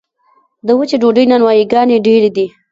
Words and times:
د 0.67 0.69
وچې 0.79 0.95
ډوډۍ 1.01 1.25
نانوایي 1.31 1.63
ګانې 1.71 1.97
ډیرې 2.05 2.29
دي 2.35 2.45